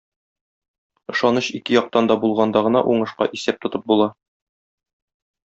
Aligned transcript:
Ышаныч 1.11 1.49
ике 1.59 1.75
яктан 1.75 2.09
да 2.11 2.17
булганда 2.25 2.65
гына 2.69 2.83
уңышка 2.95 3.31
исәп 3.41 3.63
тотып 3.67 3.89
була. 3.93 4.11